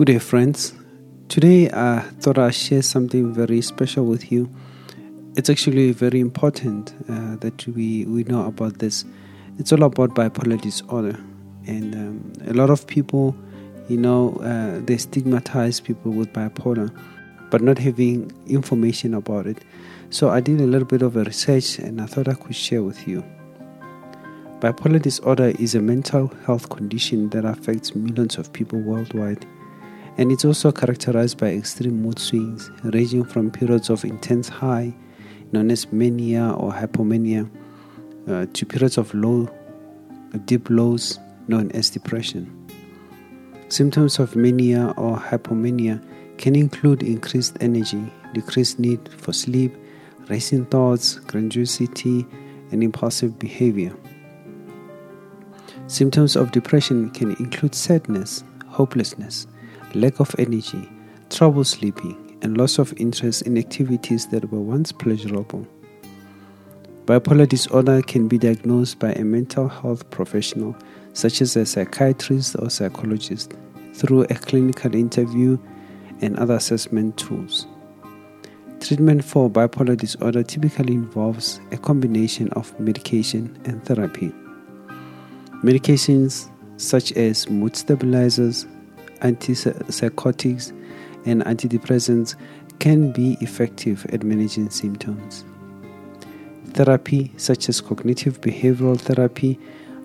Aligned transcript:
Good 0.00 0.06
day, 0.06 0.18
friends. 0.18 0.72
Today 1.28 1.68
I 1.70 2.00
thought 2.20 2.38
I'd 2.38 2.54
share 2.54 2.80
something 2.80 3.34
very 3.34 3.60
special 3.60 4.06
with 4.06 4.32
you. 4.32 4.48
It's 5.36 5.50
actually 5.50 5.92
very 5.92 6.20
important 6.20 6.94
uh, 7.06 7.36
that 7.40 7.66
we, 7.66 8.06
we 8.06 8.24
know 8.24 8.46
about 8.46 8.78
this. 8.78 9.04
It's 9.58 9.74
all 9.74 9.82
about 9.82 10.14
bipolar 10.14 10.58
disorder. 10.58 11.20
And 11.66 11.94
um, 11.94 12.32
a 12.46 12.54
lot 12.54 12.70
of 12.70 12.86
people, 12.86 13.36
you 13.90 13.98
know, 13.98 14.36
uh, 14.36 14.80
they 14.86 14.96
stigmatize 14.96 15.80
people 15.80 16.12
with 16.12 16.32
bipolar, 16.32 16.88
but 17.50 17.60
not 17.60 17.76
having 17.76 18.32
information 18.46 19.12
about 19.12 19.46
it. 19.46 19.62
So 20.08 20.30
I 20.30 20.40
did 20.40 20.62
a 20.62 20.66
little 20.66 20.88
bit 20.88 21.02
of 21.02 21.14
a 21.16 21.24
research 21.24 21.78
and 21.78 22.00
I 22.00 22.06
thought 22.06 22.26
I 22.26 22.32
could 22.32 22.56
share 22.56 22.82
with 22.82 23.06
you. 23.06 23.22
Bipolar 24.60 25.02
disorder 25.02 25.52
is 25.58 25.74
a 25.74 25.82
mental 25.82 26.32
health 26.46 26.70
condition 26.70 27.28
that 27.30 27.44
affects 27.44 27.94
millions 27.94 28.38
of 28.38 28.50
people 28.54 28.78
worldwide, 28.80 29.46
and 30.20 30.30
it's 30.30 30.44
also 30.44 30.70
characterized 30.70 31.38
by 31.38 31.46
extreme 31.46 32.02
mood 32.02 32.18
swings, 32.18 32.70
ranging 32.84 33.24
from 33.24 33.50
periods 33.50 33.88
of 33.88 34.04
intense 34.04 34.50
high, 34.50 34.92
known 35.50 35.70
as 35.70 35.90
mania 35.94 36.50
or 36.58 36.70
hypomania, 36.70 37.50
uh, 38.28 38.44
to 38.52 38.66
periods 38.66 38.98
of 38.98 39.14
low, 39.14 39.48
deep 40.44 40.68
lows, 40.68 41.18
known 41.48 41.70
as 41.72 41.88
depression. 41.88 42.54
Symptoms 43.70 44.18
of 44.18 44.36
mania 44.36 44.92
or 44.98 45.16
hypomania 45.16 46.04
can 46.36 46.54
include 46.54 47.02
increased 47.02 47.56
energy, 47.62 48.04
decreased 48.34 48.78
need 48.78 49.08
for 49.14 49.32
sleep, 49.32 49.74
racing 50.28 50.66
thoughts, 50.66 51.14
grandiosity, 51.14 52.26
and 52.72 52.84
impulsive 52.84 53.38
behavior. 53.38 53.96
Symptoms 55.86 56.36
of 56.36 56.52
depression 56.52 57.08
can 57.08 57.30
include 57.36 57.74
sadness, 57.74 58.44
hopelessness, 58.68 59.46
lack 59.94 60.20
of 60.20 60.34
energy, 60.38 60.88
trouble 61.28 61.64
sleeping, 61.64 62.38
and 62.42 62.56
loss 62.56 62.78
of 62.78 62.92
interest 62.96 63.42
in 63.42 63.58
activities 63.58 64.26
that 64.28 64.50
were 64.50 64.60
once 64.60 64.92
pleasurable. 64.92 65.66
Bipolar 67.06 67.48
disorder 67.48 68.02
can 68.02 68.28
be 68.28 68.38
diagnosed 68.38 68.98
by 68.98 69.12
a 69.12 69.24
mental 69.24 69.68
health 69.68 70.08
professional, 70.10 70.76
such 71.12 71.40
as 71.40 71.56
a 71.56 71.66
psychiatrist 71.66 72.56
or 72.58 72.70
psychologist, 72.70 73.54
through 73.94 74.22
a 74.22 74.34
clinical 74.34 74.94
interview 74.94 75.58
and 76.20 76.38
other 76.38 76.54
assessment 76.54 77.16
tools. 77.16 77.66
Treatment 78.80 79.24
for 79.24 79.50
bipolar 79.50 79.96
disorder 79.96 80.42
typically 80.42 80.94
involves 80.94 81.60
a 81.72 81.76
combination 81.76 82.48
of 82.50 82.78
medication 82.80 83.60
and 83.64 83.84
therapy. 83.84 84.32
Medications 85.62 86.48
such 86.78 87.12
as 87.12 87.48
mood 87.50 87.76
stabilizers, 87.76 88.66
antipsychotics, 89.20 90.72
and 91.26 91.42
antidepressants 91.44 92.34
can 92.78 93.12
be 93.12 93.36
effective 93.40 94.06
at 94.12 94.24
managing 94.24 94.70
symptoms. 94.70 95.44
Therapy, 96.72 97.32
such 97.36 97.68
as 97.68 97.80
cognitive 97.80 98.40
behavioral 98.40 98.98
therapy 98.98 99.58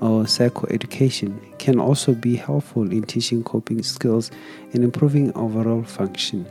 or 0.00 0.24
psychoeducation, 0.24 1.58
can 1.58 1.78
also 1.78 2.14
be 2.14 2.36
helpful 2.36 2.90
in 2.90 3.02
teaching 3.02 3.44
coping 3.44 3.82
skills 3.82 4.30
and 4.72 4.82
improving 4.82 5.32
overall 5.36 5.84
function. 5.84 6.46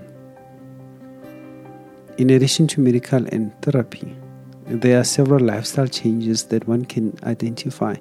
In 2.17 2.29
addition 2.29 2.67
to 2.67 2.81
medical 2.81 3.25
and 3.27 3.51
therapy, 3.61 4.15
there 4.67 4.99
are 4.99 5.03
several 5.03 5.43
lifestyle 5.43 5.87
changes 5.87 6.45
that 6.45 6.67
one 6.67 6.85
can 6.85 7.17
identify, 7.23 7.95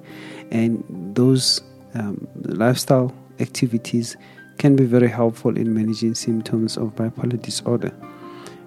and 0.51 0.83
those 1.15 1.61
um, 1.95 2.27
lifestyle 2.35 3.13
activities 3.39 4.15
can 4.57 4.75
be 4.75 4.85
very 4.85 5.07
helpful 5.07 5.57
in 5.57 5.73
managing 5.73 6.15
symptoms 6.15 6.77
of 6.77 6.95
bipolar 6.95 7.41
disorder. 7.41 7.91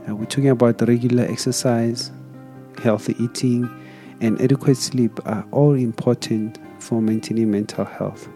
Uh, 0.09 0.15
we're 0.15 0.27
talking 0.27 0.51
about 0.51 0.81
regular 0.87 1.25
exercise, 1.25 2.11
healthy 2.83 3.15
eating, 3.23 3.69
and 4.21 4.41
adequate 4.41 4.77
sleep 4.77 5.19
are 5.27 5.47
all 5.51 5.75
important 5.75 6.59
for 6.79 7.01
maintaining 7.01 7.51
mental 7.51 7.85
health. 7.85 8.29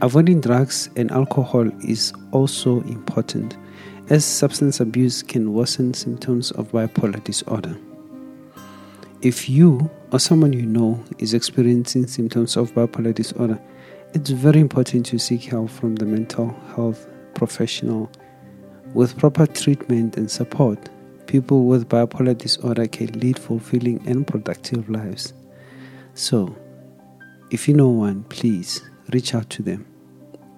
Avoiding 0.00 0.40
drugs 0.40 0.90
and 0.96 1.10
alcohol 1.12 1.70
is 1.82 2.12
also 2.32 2.80
important 2.82 3.56
as 4.10 4.24
substance 4.24 4.80
abuse 4.80 5.22
can 5.22 5.54
worsen 5.54 5.94
symptoms 5.94 6.50
of 6.52 6.72
bipolar 6.72 7.22
disorder. 7.24 7.76
If 9.22 9.48
you 9.48 9.90
or 10.12 10.18
someone 10.18 10.52
you 10.52 10.66
know 10.66 11.02
is 11.18 11.32
experiencing 11.32 12.06
symptoms 12.06 12.56
of 12.56 12.72
bipolar 12.74 13.14
disorder, 13.14 13.58
it's 14.14 14.30
very 14.30 14.60
important 14.60 15.04
to 15.06 15.18
seek 15.18 15.42
help 15.42 15.68
from 15.68 15.96
the 15.96 16.06
mental 16.06 16.56
health 16.76 17.08
professional. 17.34 18.08
With 18.94 19.18
proper 19.18 19.44
treatment 19.44 20.16
and 20.16 20.30
support, 20.30 20.78
people 21.26 21.64
with 21.64 21.88
bipolar 21.88 22.38
disorder 22.38 22.86
can 22.86 23.18
lead 23.18 23.40
fulfilling 23.40 24.06
and 24.06 24.24
productive 24.24 24.88
lives. 24.88 25.32
So, 26.14 26.56
if 27.50 27.66
you 27.66 27.74
know 27.74 27.88
one, 27.88 28.22
please 28.24 28.88
reach 29.12 29.34
out 29.34 29.50
to 29.50 29.62
them. 29.62 29.84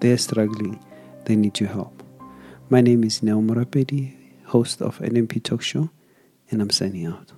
They're 0.00 0.18
struggling, 0.18 0.78
they 1.24 1.34
need 1.34 1.58
your 1.58 1.70
help. 1.70 2.02
My 2.68 2.82
name 2.82 3.04
is 3.04 3.22
Neo 3.22 3.40
Morapedi, 3.40 4.14
host 4.44 4.82
of 4.82 4.98
NMP 4.98 5.42
Talk 5.42 5.62
Show, 5.62 5.88
and 6.50 6.60
I'm 6.60 6.70
signing 6.70 7.06
out. 7.06 7.35